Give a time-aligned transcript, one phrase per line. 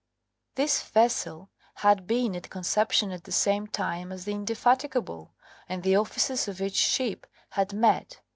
[0.55, 5.35] This vessel had been at Conception at the same time as the Indefatigable,
[5.69, 8.19] and the officers of each ship had met.